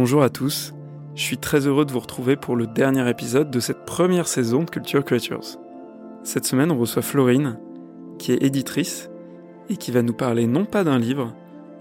[0.00, 0.74] Bonjour à tous,
[1.16, 4.62] je suis très heureux de vous retrouver pour le dernier épisode de cette première saison
[4.62, 5.58] de Culture Creatures.
[6.22, 7.58] Cette semaine, on reçoit Florine,
[8.16, 9.10] qui est éditrice
[9.68, 11.34] et qui va nous parler non pas d'un livre,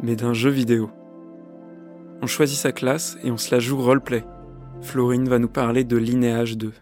[0.00, 0.90] mais d'un jeu vidéo.
[2.22, 4.24] On choisit sa classe et on se la joue roleplay.
[4.80, 6.72] Florine va nous parler de Linéage 2.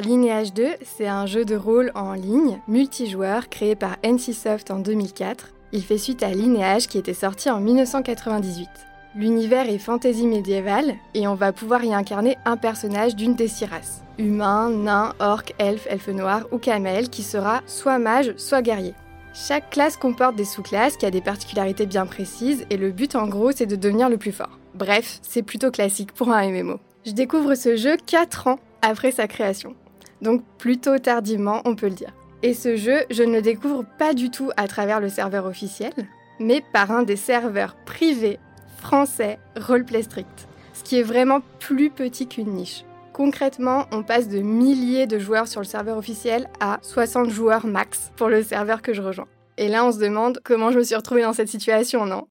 [0.00, 5.52] Lineage 2, c'est un jeu de rôle en ligne, multijoueur, créé par NCSoft en 2004.
[5.72, 8.68] Il fait suite à Lineage qui était sorti en 1998.
[9.14, 13.64] L'univers est fantasy médiévale et on va pouvoir y incarner un personnage d'une des six
[13.64, 14.02] races.
[14.18, 18.94] Humain, nain, orc, elfe, elfe noir ou camel qui sera soit mage, soit guerrier.
[19.34, 23.26] Chaque classe comporte des sous-classes qui a des particularités bien précises et le but en
[23.26, 24.58] gros c'est de devenir le plus fort.
[24.74, 26.78] Bref, c'est plutôt classique pour un MMO.
[27.04, 29.74] Je découvre ce jeu 4 ans après sa création.
[30.22, 32.12] Donc plutôt tardivement, on peut le dire.
[32.42, 35.92] Et ce jeu, je ne le découvre pas du tout à travers le serveur officiel,
[36.38, 38.38] mais par un des serveurs privés
[38.78, 42.84] français Roleplay Strict, ce qui est vraiment plus petit qu'une niche.
[43.12, 48.12] Concrètement, on passe de milliers de joueurs sur le serveur officiel à 60 joueurs max
[48.16, 49.26] pour le serveur que je rejoins.
[49.56, 52.28] Et là, on se demande comment je me suis retrouvée dans cette situation, non?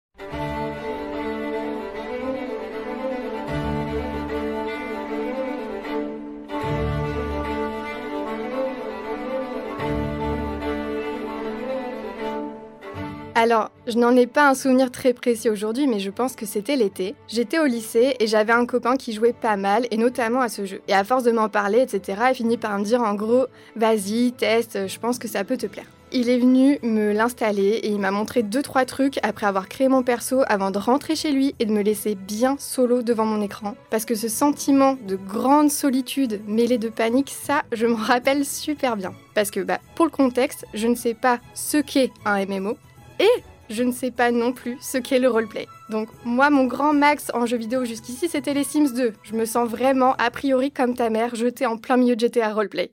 [13.50, 16.76] Alors, je n'en ai pas un souvenir très précis aujourd'hui, mais je pense que c'était
[16.76, 17.16] l'été.
[17.30, 20.66] J'étais au lycée et j'avais un copain qui jouait pas mal, et notamment à ce
[20.66, 20.82] jeu.
[20.90, 23.46] Et à force de m'en parler, etc., il finit par me dire en gros,
[23.78, 25.86] vas-y, teste, je pense que ça peut te plaire.
[26.12, 30.04] Il est venu me l'installer et il m'a montré 2-3 trucs après avoir créé mon
[30.04, 33.76] perso avant de rentrer chez lui et de me laisser bien solo devant mon écran.
[33.90, 38.98] Parce que ce sentiment de grande solitude mêlé de panique, ça, je m'en rappelle super
[38.98, 39.14] bien.
[39.36, 42.78] Parce que, bah, pour le contexte, je ne sais pas ce qu'est un MMO,
[43.20, 45.68] et je ne sais pas non plus ce qu'est le roleplay.
[45.90, 49.14] Donc moi, mon grand max en jeu vidéo jusqu'ici, c'était les Sims 2.
[49.24, 52.54] Je me sens vraiment, a priori, comme ta mère, jetée en plein milieu de GTA
[52.54, 52.92] roleplay.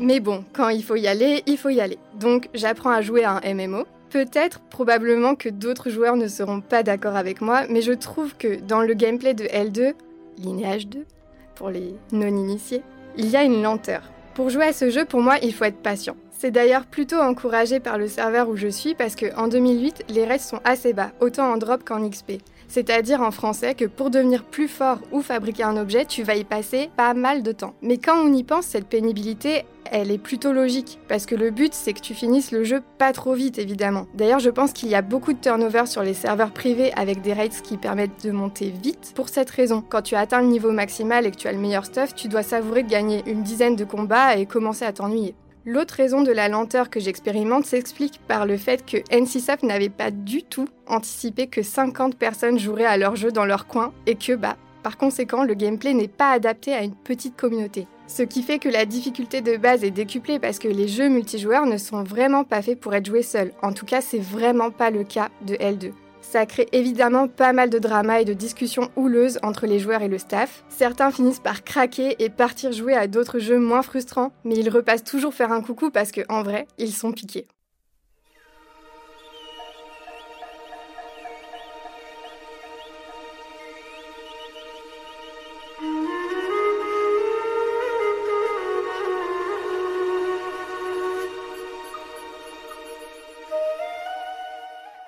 [0.00, 1.96] Mais bon, quand il faut y aller, il faut y aller.
[2.18, 6.82] Donc j'apprends à jouer à un MMO, Peut-être, probablement que d'autres joueurs ne seront pas
[6.82, 9.94] d'accord avec moi, mais je trouve que dans le gameplay de L2,
[10.36, 11.06] Linéage 2,
[11.54, 12.82] pour les non-initiés,
[13.16, 14.02] il y a une lenteur.
[14.34, 16.16] Pour jouer à ce jeu, pour moi, il faut être patient.
[16.42, 20.50] C'est d'ailleurs plutôt encouragé par le serveur où je suis parce qu'en 2008, les restes
[20.50, 22.32] sont assez bas, autant en drop qu'en XP.
[22.66, 26.42] C'est-à-dire en français que pour devenir plus fort ou fabriquer un objet, tu vas y
[26.42, 27.74] passer pas mal de temps.
[27.80, 31.74] Mais quand on y pense, cette pénibilité, elle est plutôt logique, parce que le but
[31.74, 34.08] c'est que tu finisses le jeu pas trop vite évidemment.
[34.14, 37.34] D'ailleurs je pense qu'il y a beaucoup de turnover sur les serveurs privés avec des
[37.34, 39.84] rates qui permettent de monter vite pour cette raison.
[39.88, 42.42] Quand tu atteins le niveau maximal et que tu as le meilleur stuff, tu dois
[42.42, 45.36] savourer de gagner une dizaine de combats et commencer à t'ennuyer.
[45.64, 50.10] L'autre raison de la lenteur que j'expérimente s'explique par le fait que NCSoft n'avait pas
[50.10, 54.34] du tout anticipé que 50 personnes joueraient à leur jeu dans leur coin et que,
[54.34, 57.86] bah, par conséquent, le gameplay n'est pas adapté à une petite communauté.
[58.08, 61.66] Ce qui fait que la difficulté de base est décuplée parce que les jeux multijoueurs
[61.66, 63.52] ne sont vraiment pas faits pour être joués seuls.
[63.62, 65.92] En tout cas, c'est vraiment pas le cas de L2.
[66.22, 70.08] Ça crée évidemment pas mal de drama et de discussions houleuses entre les joueurs et
[70.08, 70.64] le staff.
[70.70, 75.04] Certains finissent par craquer et partir jouer à d'autres jeux moins frustrants, mais ils repassent
[75.04, 77.46] toujours faire un coucou parce qu'en vrai, ils sont piqués.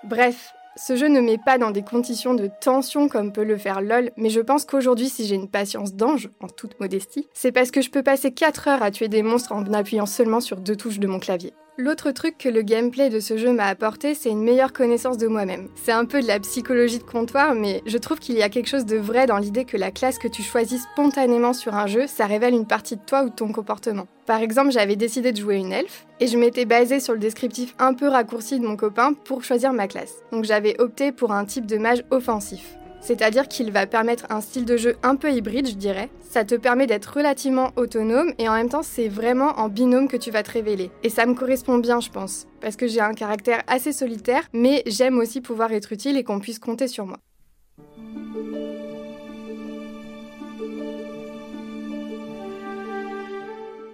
[0.02, 3.80] Bref, ce jeu ne met pas dans des conditions de tension comme peut le faire
[3.80, 7.70] LOL, mais je pense qu'aujourd'hui, si j'ai une patience d'ange, en toute modestie, c'est parce
[7.70, 10.76] que je peux passer 4 heures à tuer des monstres en appuyant seulement sur deux
[10.76, 11.54] touches de mon clavier.
[11.76, 15.26] L'autre truc que le gameplay de ce jeu m'a apporté, c'est une meilleure connaissance de
[15.26, 15.68] moi-même.
[15.74, 18.68] C'est un peu de la psychologie de comptoir, mais je trouve qu'il y a quelque
[18.68, 22.06] chose de vrai dans l'idée que la classe que tu choisis spontanément sur un jeu,
[22.06, 24.06] ça révèle une partie de toi ou de ton comportement.
[24.24, 27.74] Par exemple, j'avais décidé de jouer une elfe, et je m'étais basée sur le descriptif
[27.80, 30.14] un peu raccourci de mon copain pour choisir ma classe.
[30.30, 32.76] Donc j'avais opté pour un type de mage offensif.
[33.04, 36.08] C'est-à-dire qu'il va permettre un style de jeu un peu hybride, je dirais.
[36.22, 40.16] Ça te permet d'être relativement autonome et en même temps, c'est vraiment en binôme que
[40.16, 40.90] tu vas te révéler.
[41.02, 44.82] Et ça me correspond bien, je pense, parce que j'ai un caractère assez solitaire, mais
[44.86, 47.18] j'aime aussi pouvoir être utile et qu'on puisse compter sur moi.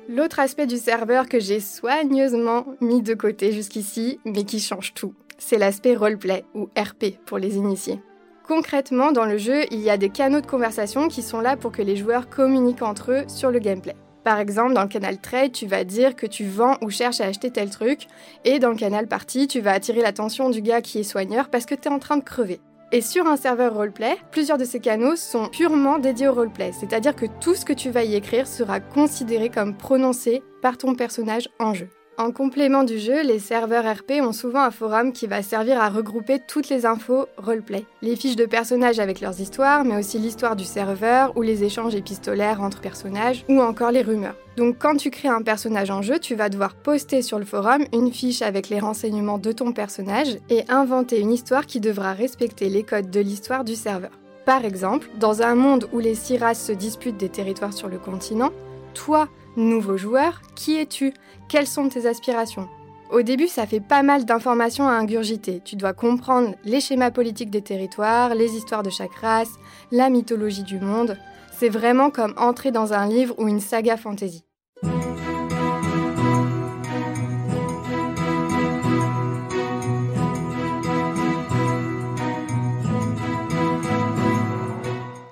[0.09, 5.15] L'autre aspect du serveur que j'ai soigneusement mis de côté jusqu'ici, mais qui change tout,
[5.39, 8.01] c'est l'aspect roleplay ou RP pour les initiés.
[8.51, 11.71] Concrètement, dans le jeu, il y a des canaux de conversation qui sont là pour
[11.71, 13.95] que les joueurs communiquent entre eux sur le gameplay.
[14.25, 17.27] Par exemple, dans le canal trade, tu vas dire que tu vends ou cherches à
[17.27, 18.09] acheter tel truc,
[18.45, 21.65] et dans le canal party, tu vas attirer l'attention du gars qui est soigneur parce
[21.65, 22.59] que tu es en train de crever.
[22.91, 27.15] Et sur un serveur roleplay, plusieurs de ces canaux sont purement dédiés au roleplay, c'est-à-dire
[27.15, 31.49] que tout ce que tu vas y écrire sera considéré comme prononcé par ton personnage
[31.61, 31.89] en jeu.
[32.21, 35.89] En complément du jeu, les serveurs RP ont souvent un forum qui va servir à
[35.89, 37.87] regrouper toutes les infos roleplay.
[38.03, 41.95] Les fiches de personnages avec leurs histoires, mais aussi l'histoire du serveur ou les échanges
[41.95, 44.37] épistolaires entre personnages, ou encore les rumeurs.
[44.59, 47.87] Donc quand tu crées un personnage en jeu, tu vas devoir poster sur le forum
[47.95, 52.69] une fiche avec les renseignements de ton personnage et inventer une histoire qui devra respecter
[52.69, 54.13] les codes de l'histoire du serveur.
[54.45, 57.97] Par exemple, dans un monde où les six races se disputent des territoires sur le
[57.97, 58.53] continent,
[58.93, 61.13] toi, nouveau joueur, qui es-tu?
[61.49, 62.69] Quelles sont tes aspirations?
[63.11, 65.61] Au début, ça fait pas mal d'informations à ingurgiter.
[65.65, 69.59] Tu dois comprendre les schémas politiques des territoires, les histoires de chaque race,
[69.91, 71.17] la mythologie du monde.
[71.51, 74.45] C'est vraiment comme entrer dans un livre ou une saga fantasy.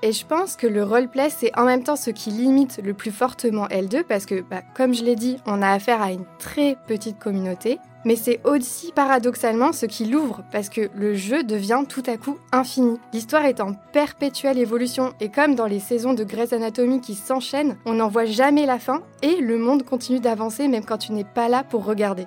[0.09, 3.11] Et je pense que le roleplay, c'est en même temps ce qui limite le plus
[3.11, 6.79] fortement L2 parce que, bah, comme je l'ai dit, on a affaire à une très
[6.87, 7.79] petite communauté.
[8.07, 12.39] Mais c'est aussi paradoxalement ce qui l'ouvre parce que le jeu devient tout à coup
[12.53, 12.99] infini.
[13.13, 17.77] L'histoire est en perpétuelle évolution et comme dans les saisons de Grey's Anatomy qui s'enchaînent,
[17.85, 21.25] on n'en voit jamais la fin et le monde continue d'avancer même quand tu n'es
[21.25, 22.25] pas là pour regarder.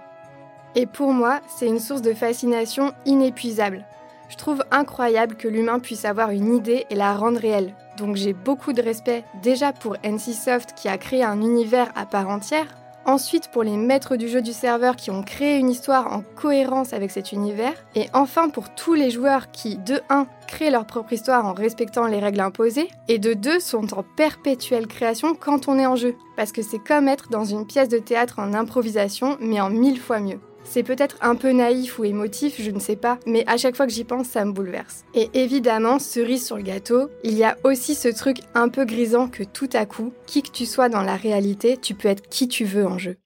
[0.75, 3.87] Et pour moi, c'est une source de fascination inépuisable.
[4.31, 7.75] Je trouve incroyable que l'humain puisse avoir une idée et la rendre réelle.
[7.97, 12.29] Donc j'ai beaucoup de respect déjà pour NCSoft qui a créé un univers à part
[12.29, 12.65] entière,
[13.05, 16.93] ensuite pour les maîtres du jeu du serveur qui ont créé une histoire en cohérence
[16.93, 21.11] avec cet univers, et enfin pour tous les joueurs qui, de 1, créent leur propre
[21.11, 25.77] histoire en respectant les règles imposées, et de 2, sont en perpétuelle création quand on
[25.77, 29.37] est en jeu, parce que c'est comme être dans une pièce de théâtre en improvisation,
[29.41, 30.39] mais en mille fois mieux.
[30.63, 33.87] C'est peut-être un peu naïf ou émotif, je ne sais pas, mais à chaque fois
[33.87, 35.03] que j'y pense, ça me bouleverse.
[35.13, 39.27] Et évidemment, cerise sur le gâteau, il y a aussi ce truc un peu grisant
[39.27, 42.47] que tout à coup, qui que tu sois dans la réalité, tu peux être qui
[42.47, 43.17] tu veux en jeu.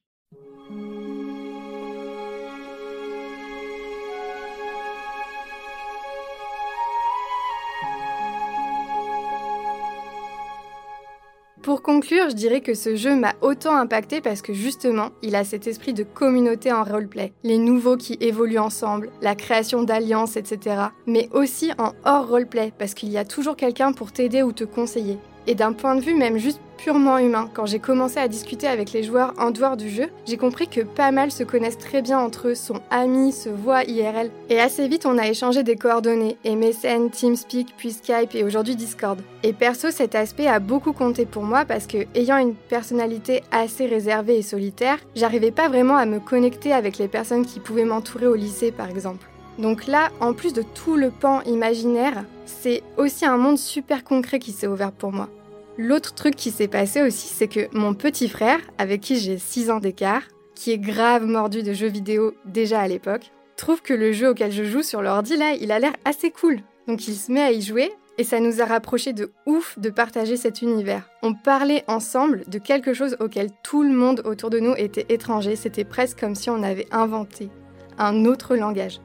[11.75, 15.43] Pour conclure, je dirais que ce jeu m'a autant impacté parce que justement, il a
[15.43, 20.83] cet esprit de communauté en roleplay, les nouveaux qui évoluent ensemble, la création d'alliances, etc.
[21.05, 24.63] Mais aussi en hors roleplay parce qu'il y a toujours quelqu'un pour t'aider ou te
[24.63, 25.19] conseiller.
[25.47, 27.49] Et d'un point de vue même juste purement humain.
[27.53, 30.81] Quand j'ai commencé à discuter avec les joueurs en dehors du jeu, j'ai compris que
[30.81, 34.29] pas mal se connaissent très bien entre eux, sont amis, se voient IRL.
[34.49, 39.19] Et assez vite, on a échangé des coordonnées, MSN, TeamSpeak, puis Skype et aujourd'hui Discord.
[39.43, 43.85] Et perso, cet aspect a beaucoup compté pour moi parce que, ayant une personnalité assez
[43.85, 48.27] réservée et solitaire, j'arrivais pas vraiment à me connecter avec les personnes qui pouvaient m'entourer
[48.27, 49.27] au lycée par exemple.
[49.57, 54.39] Donc là, en plus de tout le pan imaginaire, c'est aussi un monde super concret
[54.39, 55.29] qui s'est ouvert pour moi.
[55.77, 59.69] L'autre truc qui s'est passé aussi, c'est que mon petit frère, avec qui j'ai 6
[59.71, 60.23] ans d'écart,
[60.55, 64.51] qui est grave mordu de jeux vidéo déjà à l'époque, trouve que le jeu auquel
[64.51, 66.59] je joue sur l'ordi, là, il a l'air assez cool.
[66.87, 69.89] Donc il se met à y jouer et ça nous a rapprochés de ouf de
[69.89, 71.09] partager cet univers.
[71.23, 75.55] On parlait ensemble de quelque chose auquel tout le monde autour de nous était étranger,
[75.55, 77.49] c'était presque comme si on avait inventé
[77.97, 78.99] un autre langage.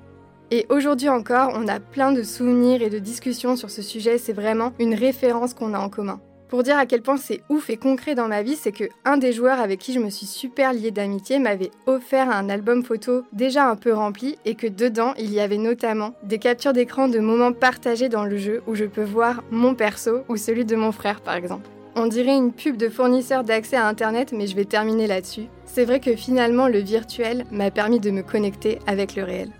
[0.52, 4.32] Et aujourd'hui encore, on a plein de souvenirs et de discussions sur ce sujet, c'est
[4.32, 6.20] vraiment une référence qu'on a en commun.
[6.48, 9.16] Pour dire à quel point c'est ouf et concret dans ma vie, c'est que un
[9.16, 13.22] des joueurs avec qui je me suis super liée d'amitié m'avait offert un album photo
[13.32, 17.20] déjà un peu rempli et que dedans il y avait notamment des captures d'écran de
[17.20, 20.90] moments partagés dans le jeu où je peux voir mon perso ou celui de mon
[20.90, 21.68] frère par exemple.
[21.94, 25.46] On dirait une pub de fournisseur d'accès à internet, mais je vais terminer là-dessus.
[25.66, 29.50] C'est vrai que finalement le virtuel m'a permis de me connecter avec le réel.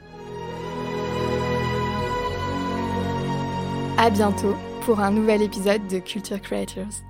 [4.02, 7.09] À bientôt pour un nouvel épisode de Culture Creators.